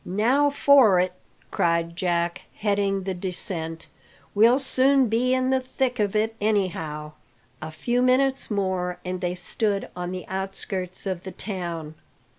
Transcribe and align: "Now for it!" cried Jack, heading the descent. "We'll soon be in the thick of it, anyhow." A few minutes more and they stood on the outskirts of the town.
"Now 0.03 0.49
for 0.49 0.99
it!" 0.99 1.13
cried 1.51 1.95
Jack, 1.95 2.45
heading 2.55 3.03
the 3.03 3.13
descent. 3.13 3.85
"We'll 4.33 4.57
soon 4.57 5.09
be 5.09 5.31
in 5.35 5.51
the 5.51 5.59
thick 5.59 5.99
of 5.99 6.15
it, 6.15 6.35
anyhow." 6.41 7.11
A 7.61 7.69
few 7.69 8.01
minutes 8.01 8.49
more 8.49 8.97
and 9.05 9.21
they 9.21 9.35
stood 9.35 9.89
on 9.95 10.09
the 10.11 10.25
outskirts 10.27 11.05
of 11.05 11.21
the 11.21 11.31
town. 11.31 11.93